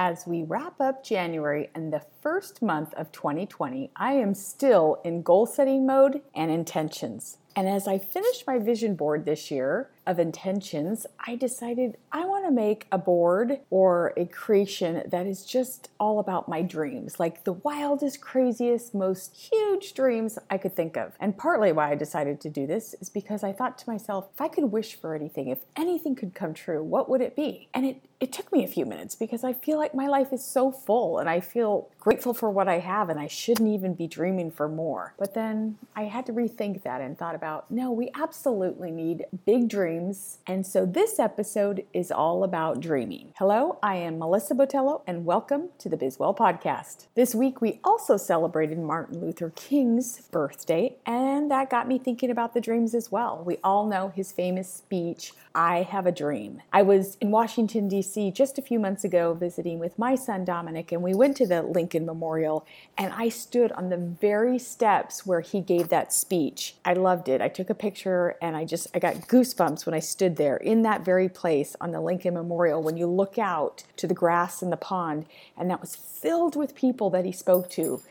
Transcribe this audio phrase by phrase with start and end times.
[0.00, 5.22] As we wrap up January and the first month of 2020, I am still in
[5.22, 7.38] goal setting mode and intentions.
[7.58, 12.44] And as I finished my vision board this year of intentions, I decided I want
[12.44, 17.42] to make a board or a creation that is just all about my dreams, like
[17.42, 21.14] the wildest, craziest, most huge dreams I could think of.
[21.18, 24.40] And partly why I decided to do this is because I thought to myself, if
[24.40, 27.70] I could wish for anything, if anything could come true, what would it be?
[27.74, 30.44] And it it took me a few minutes because I feel like my life is
[30.44, 34.06] so full and I feel grateful for what I have and I shouldn't even be
[34.06, 35.12] dreaming for more.
[35.18, 39.68] But then I had to rethink that and thought about no, we absolutely need big
[39.68, 40.38] dreams.
[40.46, 43.34] And so this episode is all about dreaming.
[43.36, 47.08] Hello, I am Melissa Botello and welcome to the Bizwell Podcast.
[47.14, 52.54] This week we also celebrated Martin Luther King's birthday and that got me thinking about
[52.54, 53.42] the dreams as well.
[53.44, 56.62] We all know his famous speech I have a dream.
[56.72, 58.30] I was in Washington, D.C.
[58.30, 61.62] just a few months ago visiting with my son Dominic, and we went to the
[61.62, 62.66] Lincoln Memorial,
[62.96, 66.76] and I stood on the very steps where he gave that speech.
[66.84, 67.40] I loved it.
[67.40, 70.82] I took a picture, and I just, I got goosebumps when I stood there in
[70.82, 74.70] that very place on the Lincoln Memorial when you look out to the grass and
[74.70, 78.02] the pond, and that was filled with people that he spoke to.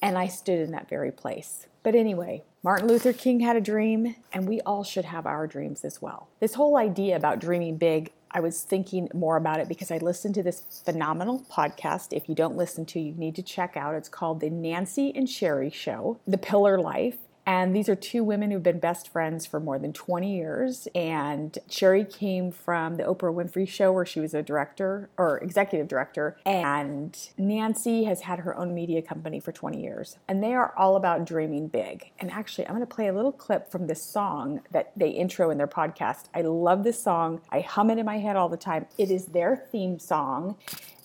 [0.00, 1.66] And I stood in that very place.
[1.82, 5.84] But anyway, Martin Luther King had a dream, and we all should have our dreams
[5.84, 6.28] as well.
[6.40, 10.34] This whole idea about dreaming big, I was thinking more about it because I listened
[10.34, 12.12] to this phenomenal podcast.
[12.12, 13.94] If you don't listen to, you need to check out.
[13.94, 17.18] It's called The Nancy and Sherry Show, The Pillar Life.
[17.48, 20.86] And these are two women who've been best friends for more than 20 years.
[20.94, 25.88] And Sherry came from the Oprah Winfrey Show, where she was a director or executive
[25.88, 26.36] director.
[26.44, 30.18] And Nancy has had her own media company for 20 years.
[30.28, 32.10] And they are all about dreaming big.
[32.18, 35.48] And actually, I'm going to play a little clip from this song that they intro
[35.48, 36.24] in their podcast.
[36.34, 37.40] I love this song.
[37.48, 38.84] I hum it in my head all the time.
[38.98, 40.56] It is their theme song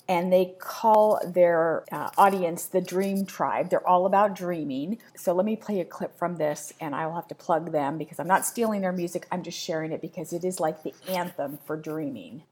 [0.07, 3.69] and they call their uh, audience the Dream Tribe.
[3.69, 4.99] They're all about dreaming.
[5.15, 7.97] So let me play a clip from this, and I will have to plug them
[7.97, 9.27] because I'm not stealing their music.
[9.31, 12.43] I'm just sharing it because it is like the anthem for dreaming.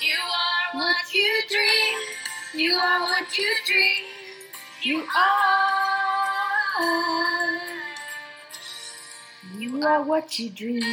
[0.00, 1.98] You are what you dream.
[2.54, 4.04] You are what you dream.
[4.82, 5.98] You are.
[9.56, 10.84] You are what you dream.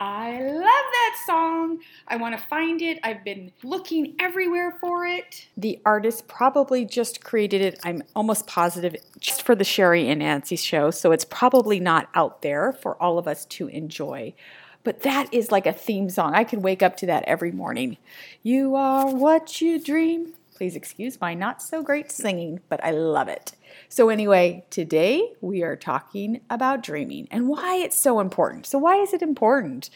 [0.00, 0.79] I love
[1.10, 1.78] that song.
[2.08, 2.98] I want to find it.
[3.02, 5.46] I've been looking everywhere for it.
[5.56, 10.56] The artist probably just created it, I'm almost positive, just for the Sherry and Nancy
[10.56, 10.90] show.
[10.90, 14.34] So it's probably not out there for all of us to enjoy.
[14.82, 16.34] But that is like a theme song.
[16.34, 17.98] I can wake up to that every morning.
[18.42, 20.34] You are what you dream.
[20.60, 23.52] Please excuse my not so great singing, but I love it.
[23.88, 28.66] So, anyway, today we are talking about dreaming and why it's so important.
[28.66, 29.88] So, why is it important?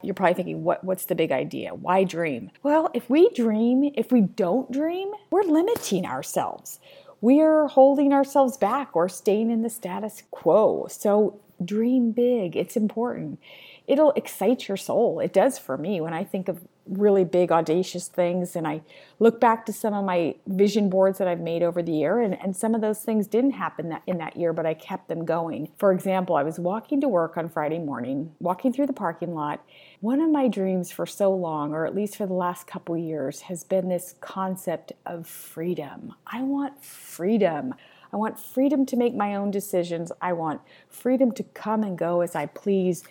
[0.00, 1.74] You're probably thinking, what, what's the big idea?
[1.74, 2.52] Why dream?
[2.62, 6.78] Well, if we dream, if we don't dream, we're limiting ourselves.
[7.20, 10.86] We're holding ourselves back or staying in the status quo.
[10.88, 12.54] So, dream big.
[12.54, 13.40] It's important.
[13.88, 15.18] It'll excite your soul.
[15.18, 18.56] It does for me when I think of really big, audacious things.
[18.56, 18.82] And I
[19.18, 22.40] look back to some of my vision boards that I've made over the year, and,
[22.42, 25.24] and some of those things didn't happen that, in that year, but I kept them
[25.24, 25.70] going.
[25.78, 29.64] For example, I was walking to work on Friday morning, walking through the parking lot.
[30.00, 33.42] One of my dreams for so long, or at least for the last couple years,
[33.42, 36.14] has been this concept of freedom.
[36.26, 37.74] I want freedom.
[38.12, 40.12] I want freedom to make my own decisions.
[40.20, 43.04] I want freedom to come and go as I please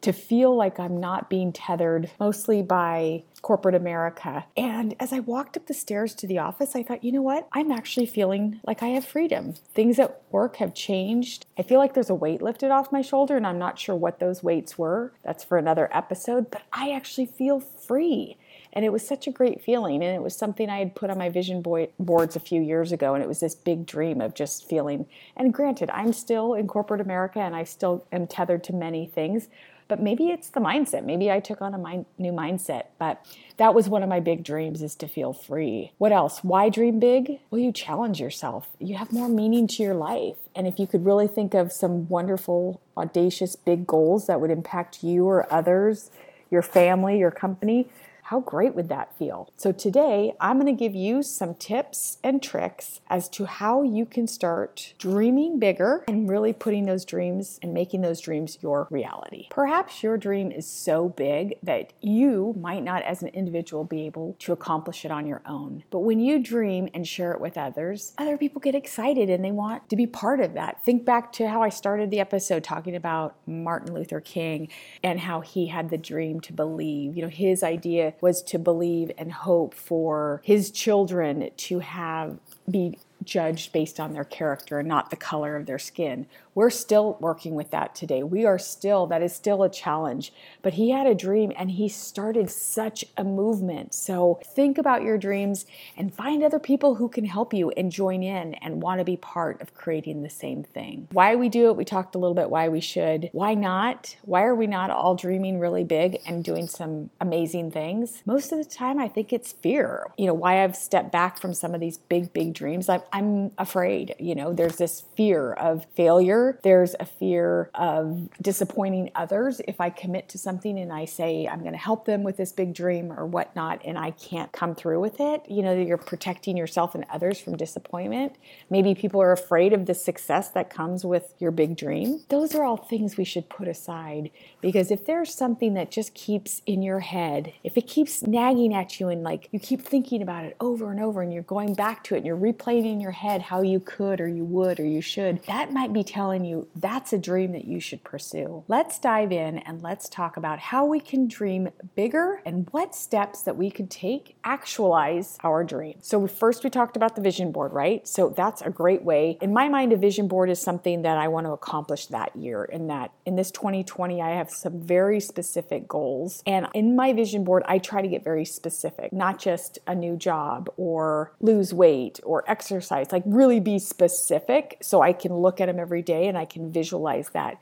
[0.00, 4.44] to feel like I'm not being tethered mostly by corporate America.
[4.56, 7.48] And as I walked up the stairs to the office, I thought, you know what?
[7.52, 9.54] I'm actually feeling like I have freedom.
[9.74, 11.46] Things at work have changed.
[11.56, 14.18] I feel like there's a weight lifted off my shoulder, and I'm not sure what
[14.18, 15.12] those weights were.
[15.24, 18.36] That's for another episode, but I actually feel free.
[18.72, 20.02] And it was such a great feeling.
[20.04, 23.14] And it was something I had put on my vision boards a few years ago.
[23.14, 25.06] And it was this big dream of just feeling.
[25.36, 29.48] And granted, I'm still in corporate America and I still am tethered to many things
[29.88, 31.04] but maybe it's the mindset.
[31.04, 33.24] Maybe I took on a mind, new mindset, but
[33.56, 35.92] that was one of my big dreams is to feel free.
[35.98, 36.44] What else?
[36.44, 37.40] Why dream big?
[37.50, 38.68] Well, you challenge yourself.
[38.78, 40.36] You have more meaning to your life.
[40.54, 45.02] And if you could really think of some wonderful, audacious, big goals that would impact
[45.02, 46.10] you or others,
[46.50, 47.88] your family, your company,
[48.28, 49.48] how great would that feel?
[49.56, 54.04] So, today I'm going to give you some tips and tricks as to how you
[54.04, 59.46] can start dreaming bigger and really putting those dreams and making those dreams your reality.
[59.48, 64.36] Perhaps your dream is so big that you might not, as an individual, be able
[64.40, 65.84] to accomplish it on your own.
[65.88, 69.52] But when you dream and share it with others, other people get excited and they
[69.52, 70.84] want to be part of that.
[70.84, 74.68] Think back to how I started the episode talking about Martin Luther King
[75.02, 77.16] and how he had the dream to believe.
[77.16, 82.38] You know, his idea was to believe and hope for his children to have
[82.70, 82.98] be
[83.28, 86.26] judged based on their character and not the color of their skin.
[86.54, 88.24] We're still working with that today.
[88.24, 90.32] We are still, that is still a challenge.
[90.60, 93.94] But he had a dream and he started such a movement.
[93.94, 95.66] So think about your dreams
[95.96, 99.16] and find other people who can help you and join in and want to be
[99.16, 101.06] part of creating the same thing.
[101.12, 103.30] Why we do it, we talked a little bit why we should.
[103.32, 104.16] Why not?
[104.22, 108.22] Why are we not all dreaming really big and doing some amazing things?
[108.26, 110.08] Most of the time, I think it's fear.
[110.16, 112.88] You know, why I've stepped back from some of these big, big dreams.
[112.88, 119.10] I'm, I'm afraid, you know, there's this fear of failure there's a fear of disappointing
[119.14, 122.36] others if I commit to something and I say I'm going to help them with
[122.36, 125.42] this big dream or whatnot and I can't come through with it.
[125.48, 128.36] You know, you're protecting yourself and others from disappointment.
[128.70, 132.22] Maybe people are afraid of the success that comes with your big dream.
[132.28, 134.30] Those are all things we should put aside
[134.60, 139.00] because if there's something that just keeps in your head, if it keeps nagging at
[139.00, 142.04] you and like you keep thinking about it over and over and you're going back
[142.04, 144.84] to it and you're replaying in your head how you could or you would or
[144.84, 148.64] you should, that might be telling you that's a dream that you should pursue.
[148.66, 153.42] Let's dive in and let's talk about how we can dream bigger and what steps
[153.42, 155.94] that we could take actualize our dream.
[156.00, 158.06] So first we talked about the vision board, right?
[158.06, 159.38] So that's a great way.
[159.40, 162.64] In my mind a vision board is something that I want to accomplish that year
[162.64, 167.44] in that in this 2020 I have some very specific goals and in my vision
[167.44, 172.18] board I try to get very specific, not just a new job or lose weight
[172.24, 176.36] or exercise, like really be specific so I can look at them every day and
[176.36, 177.58] I can visualize that.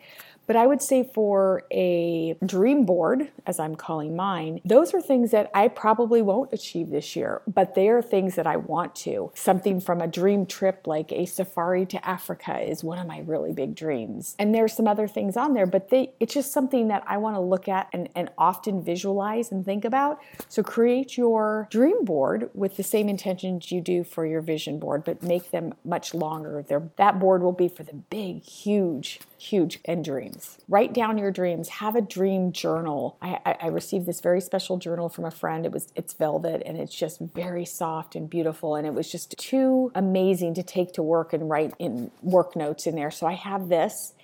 [0.46, 5.30] But I would say for a dream board, as I'm calling mine, those are things
[5.32, 9.32] that I probably won't achieve this year, but they are things that I want to.
[9.34, 13.52] Something from a dream trip like a safari to Africa is one of my really
[13.52, 14.34] big dreams.
[14.38, 17.36] And there's some other things on there, but they it's just something that I want
[17.36, 20.20] to look at and, and often visualize and think about.
[20.48, 25.04] So create your dream board with the same intentions you do for your vision board,
[25.04, 26.64] but make them much longer.
[26.66, 30.58] They're, that board will be for the big, huge, huge dreams dreams.
[30.68, 31.68] Write down your dreams.
[31.68, 33.16] Have a dream journal.
[33.20, 35.64] I, I, I, received this very special journal from a friend.
[35.64, 38.74] It was it's velvet and it's just very soft and beautiful.
[38.74, 42.86] And it was just too amazing to take to work and write in work notes
[42.86, 43.10] in there.
[43.10, 44.14] So I have this.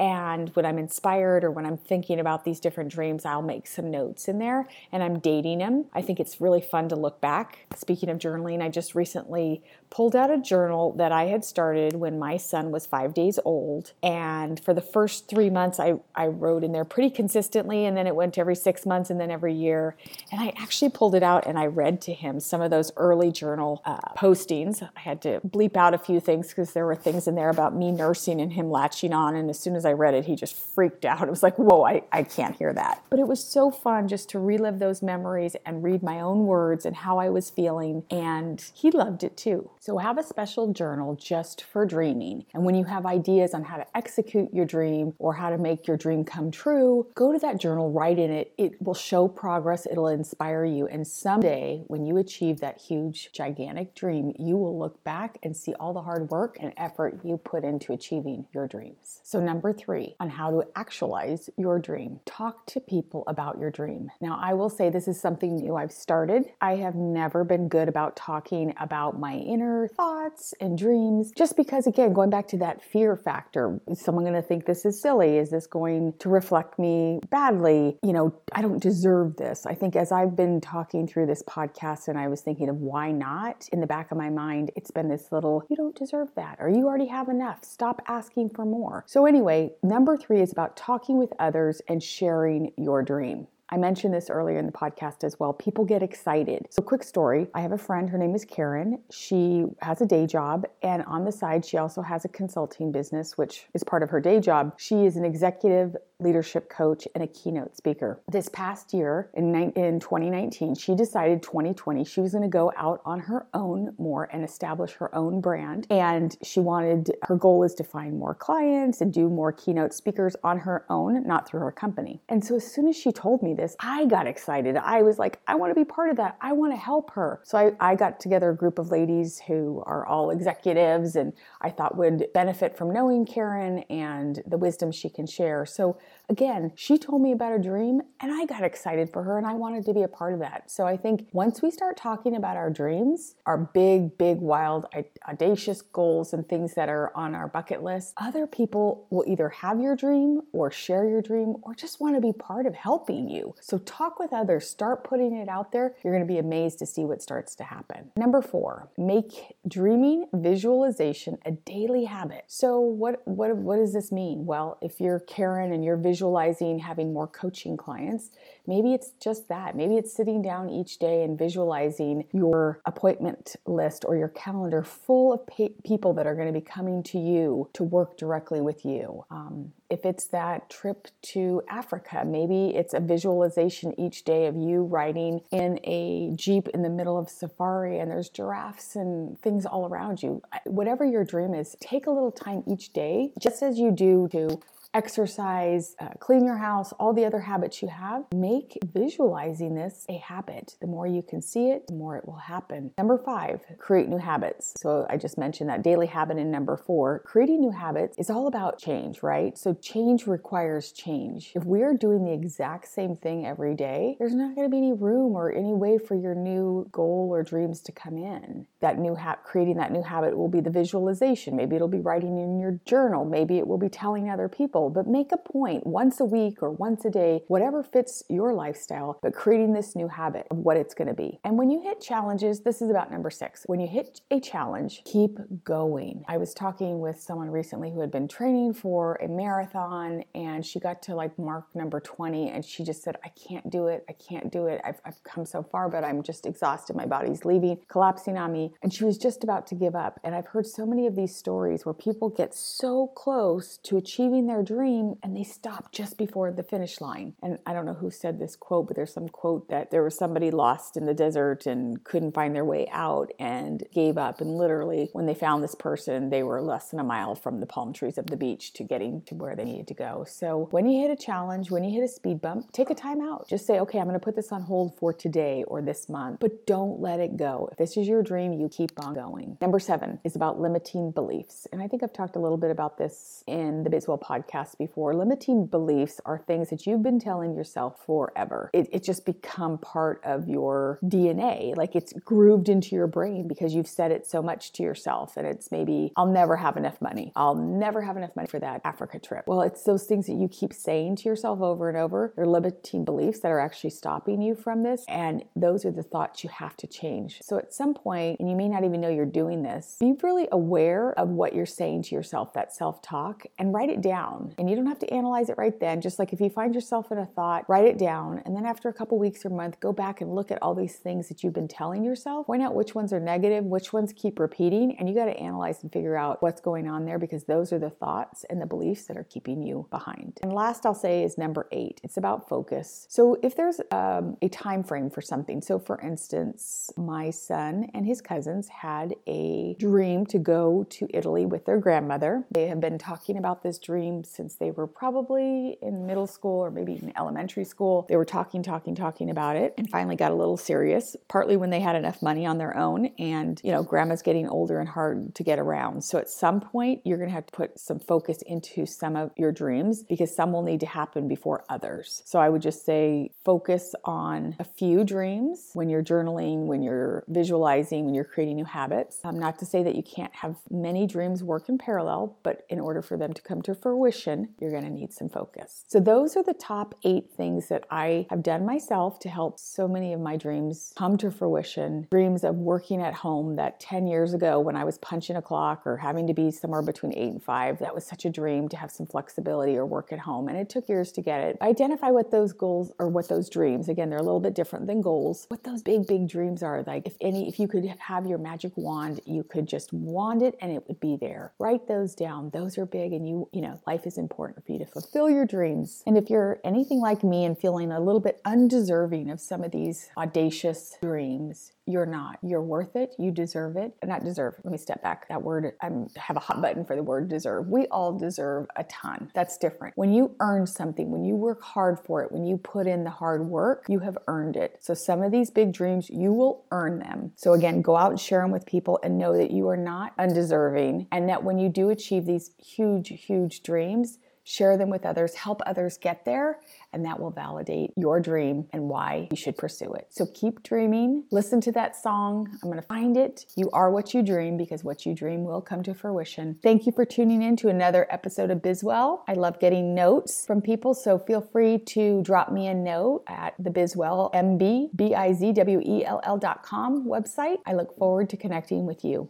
[0.00, 3.90] And when I'm inspired or when I'm thinking about these different dreams, I'll make some
[3.90, 5.84] notes in there and I'm dating them.
[5.92, 7.66] I think it's really fun to look back.
[7.76, 12.18] Speaking of journaling, I just recently pulled out a journal that I had started when
[12.18, 13.92] my son was five days old.
[14.02, 17.84] And for the first three months, I, I wrote in there pretty consistently.
[17.84, 19.96] And then it went every six months and then every year.
[20.32, 23.32] And I actually pulled it out and I read to him some of those early
[23.32, 24.82] journal uh, postings.
[24.96, 27.74] I had to bleep out a few things because there were things in there about
[27.74, 29.34] me nursing and him latching on.
[29.34, 31.22] And as soon as read it, he just freaked out.
[31.22, 33.02] It was like, whoa, I, I can't hear that.
[33.10, 36.86] But it was so fun just to relive those memories and read my own words
[36.86, 38.04] and how I was feeling.
[38.10, 39.70] And he loved it too.
[39.80, 42.44] So have a special journal just for dreaming.
[42.54, 45.86] And when you have ideas on how to execute your dream or how to make
[45.86, 48.52] your dream come true, go to that journal, write in it.
[48.58, 50.86] It will show progress, it'll inspire you.
[50.86, 55.74] And someday, when you achieve that huge, gigantic dream, you will look back and see
[55.74, 59.20] all the hard work and effort you put into achieving your dreams.
[59.22, 64.10] So, number three, on how to actualize your dream, talk to people about your dream.
[64.20, 66.44] Now, I will say this is something new I've started.
[66.60, 71.32] I have never been good about talking about my inner thoughts and dreams.
[71.36, 74.84] Just because, again, going back to that fear factor, is someone going to think this
[74.84, 75.38] is silly?
[75.38, 77.98] Is this going to reflect me badly?
[78.02, 79.66] You know, I don't deserve this.
[79.66, 83.12] I think as I've been talking through this podcast and I was thinking of why
[83.12, 86.56] not, in the back of my mind, it's been this little, you don't deserve that,
[86.60, 87.64] or you already have enough.
[87.64, 89.04] Stop asking for more.
[89.06, 93.46] So, anyway, number three is about talking with others and sharing your dream.
[93.72, 95.52] I mentioned this earlier in the podcast as well.
[95.52, 96.66] People get excited.
[96.70, 99.00] So, quick story I have a friend, her name is Karen.
[99.12, 103.38] She has a day job, and on the side, she also has a consulting business,
[103.38, 104.74] which is part of her day job.
[104.76, 108.20] She is an executive leadership coach and a keynote speaker.
[108.30, 113.00] This past year, in, in 2019, she decided 2020 she was going to go out
[113.04, 115.86] on her own more and establish her own brand.
[115.90, 120.36] And she wanted, her goal is to find more clients and do more keynote speakers
[120.44, 122.20] on her own, not through her company.
[122.28, 124.76] And so, as soon as she told me this, I got excited.
[124.76, 126.36] I was like, I want to be part of that.
[126.40, 127.40] I want to help her.
[127.44, 131.70] So I, I got together a group of ladies who are all executives and I
[131.70, 135.66] thought would benefit from knowing Karen and the wisdom she can share.
[135.66, 135.98] So
[136.28, 139.54] again, she told me about a dream and I got excited for her and I
[139.54, 140.70] wanted to be a part of that.
[140.70, 144.86] So I think once we start talking about our dreams, our big, big, wild,
[145.28, 149.80] audacious goals and things that are on our bucket list, other people will either have
[149.80, 153.49] your dream or share your dream or just want to be part of helping you.
[153.60, 155.94] So talk with others, start putting it out there.
[156.02, 158.10] You're going to be amazed to see what starts to happen.
[158.16, 162.44] Number 4, make dreaming visualization a daily habit.
[162.46, 164.46] So what what what does this mean?
[164.46, 168.30] Well, if you're Karen and you're visualizing having more coaching clients,
[168.66, 169.76] maybe it's just that.
[169.76, 175.32] Maybe it's sitting down each day and visualizing your appointment list or your calendar full
[175.32, 178.84] of pa- people that are going to be coming to you to work directly with
[178.84, 179.24] you.
[179.30, 184.84] Um, if it's that trip to Africa, maybe it's a visualization each day of you
[184.84, 189.86] riding in a Jeep in the middle of safari and there's giraffes and things all
[189.86, 190.42] around you.
[190.64, 194.60] Whatever your dream is, take a little time each day, just as you do to
[194.94, 200.18] exercise, uh, clean your house, all the other habits you have, make visualizing this a
[200.18, 200.76] habit.
[200.80, 202.92] The more you can see it, the more it will happen.
[202.98, 204.74] Number five, create new habits.
[204.76, 207.20] So I just mentioned that daily habit in number four.
[207.24, 209.56] Creating new habits is all about change, right?
[209.56, 211.52] So change requires change.
[211.54, 214.78] If we are doing the exact same thing every day, there's not going to be
[214.78, 218.66] any room or any way for your new goal or dreams to come in.
[218.80, 221.56] That new habit, creating that new habit will be the visualization.
[221.56, 223.24] Maybe it'll be writing in your journal.
[223.24, 226.70] Maybe it will be telling other people but make a point once a week or
[226.70, 230.94] once a day, whatever fits your lifestyle, but creating this new habit of what it's
[230.94, 231.38] going to be.
[231.44, 233.64] And when you hit challenges, this is about number six.
[233.66, 236.24] When you hit a challenge, keep going.
[236.28, 240.80] I was talking with someone recently who had been training for a marathon and she
[240.80, 244.04] got to like mark number 20 and she just said, I can't do it.
[244.08, 244.80] I can't do it.
[244.84, 246.96] I've, I've come so far, but I'm just exhausted.
[246.96, 248.69] My body's leaving, collapsing on me.
[248.82, 250.20] And she was just about to give up.
[250.24, 254.46] And I've heard so many of these stories where people get so close to achieving
[254.46, 257.34] their dream and they stop just before the finish line.
[257.42, 260.16] And I don't know who said this quote, but there's some quote that there was
[260.16, 264.40] somebody lost in the desert and couldn't find their way out and gave up.
[264.40, 267.66] And literally, when they found this person, they were less than a mile from the
[267.66, 270.24] palm trees of the beach to getting to where they needed to go.
[270.28, 273.20] So when you hit a challenge, when you hit a speed bump, take a time
[273.20, 273.48] out.
[273.48, 276.40] Just say, okay, I'm going to put this on hold for today or this month,
[276.40, 277.68] but don't let it go.
[277.72, 279.56] If this is your dream, you keep on going.
[279.60, 281.66] Number seven is about limiting beliefs.
[281.72, 285.14] And I think I've talked a little bit about this in the Bizwell podcast before,
[285.14, 288.70] limiting beliefs are things that you've been telling yourself forever.
[288.72, 291.76] It, it just become part of your DNA.
[291.76, 295.36] Like it's grooved into your brain because you've said it so much to yourself.
[295.36, 297.32] And it's maybe, I'll never have enough money.
[297.34, 299.44] I'll never have enough money for that Africa trip.
[299.46, 302.32] Well, it's those things that you keep saying to yourself over and over.
[302.36, 305.04] They're limiting beliefs that are actually stopping you from this.
[305.08, 307.40] And those are the thoughts you have to change.
[307.42, 310.48] So at some point, and you may not even know you're doing this, be really
[310.52, 314.54] aware of what you're saying to yourself, that self talk, and write it down.
[314.58, 316.00] And you don't have to analyze it right then.
[316.00, 318.42] Just like if you find yourself in a thought, write it down.
[318.44, 320.96] And then after a couple weeks or month, go back and look at all these
[320.96, 322.46] things that you've been telling yourself.
[322.46, 324.96] Point out which ones are negative, which ones keep repeating.
[324.98, 327.78] And you got to analyze and figure out what's going on there because those are
[327.78, 330.38] the thoughts and the beliefs that are keeping you behind.
[330.42, 332.00] And last I'll say is number eight.
[332.02, 333.06] It's about focus.
[333.08, 338.06] So if there's um, a time frame for something, so for instance, my son and
[338.06, 342.42] his cousins had a dream to go to Italy with their grandmother.
[342.50, 346.70] They have been talking about this dream since they were probably in middle school or
[346.70, 348.06] maybe in elementary school.
[348.08, 351.68] They were talking, talking, talking about it and finally got a little serious, partly when
[351.68, 353.10] they had enough money on their own.
[353.18, 356.02] And, you know, grandma's getting older and hard to get around.
[356.02, 359.32] So at some point, you're going to have to put some focus into some of
[359.36, 362.22] your dreams because some will need to happen before others.
[362.24, 367.22] So I would just say focus on a few dreams when you're journaling, when you're
[367.28, 369.18] visualizing, when you're creating new habits.
[369.24, 372.80] Um, not to say that you can't have many dreams work in parallel, but in
[372.80, 375.84] order for them to come to fruition, you're going to need some focus.
[375.88, 379.88] So, those are the top eight things that I have done myself to help so
[379.88, 382.06] many of my dreams come to fruition.
[382.10, 385.86] Dreams of working at home that 10 years ago, when I was punching a clock
[385.86, 388.76] or having to be somewhere between eight and five, that was such a dream to
[388.76, 390.48] have some flexibility or work at home.
[390.48, 391.58] And it took years to get it.
[391.60, 395.00] Identify what those goals or what those dreams, again, they're a little bit different than
[395.00, 396.82] goals, what those big, big dreams are.
[396.86, 397.84] Like, if any, if you could
[398.20, 401.52] have your magic wand, you could just wand it and it would be there.
[401.58, 402.50] Write those down.
[402.50, 405.46] Those are big, and you, you know, life is important for you to fulfill your
[405.46, 406.02] dreams.
[406.06, 409.72] And if you're anything like me and feeling a little bit undeserving of some of
[409.72, 412.38] these audacious dreams, you're not.
[412.42, 413.14] You're worth it.
[413.18, 413.94] You deserve it.
[414.04, 414.54] Not deserve.
[414.64, 415.28] Let me step back.
[415.28, 417.68] That word, I have a hot button for the word deserve.
[417.68, 419.30] We all deserve a ton.
[419.34, 419.96] That's different.
[419.96, 423.10] When you earn something, when you work hard for it, when you put in the
[423.10, 424.78] hard work, you have earned it.
[424.80, 427.32] So some of these big dreams, you will earn them.
[427.36, 430.12] So again, go out and share them with people and know that you are not
[430.18, 434.18] undeserving and that when you do achieve these huge, huge dreams,
[434.50, 436.58] share them with others, help others get there,
[436.92, 440.08] and that will validate your dream and why you should pursue it.
[440.10, 441.24] So keep dreaming.
[441.30, 442.48] Listen to that song.
[442.62, 443.46] I'm going to find it.
[443.56, 446.58] You are what you dream because what you dream will come to fruition.
[446.62, 449.20] Thank you for tuning in to another episode of Bizwell.
[449.28, 453.54] I love getting notes from people, so feel free to drop me a note at
[453.58, 457.58] the Bizwell MB, B I Z W E L L.com website.
[457.66, 459.28] I look forward to connecting with you.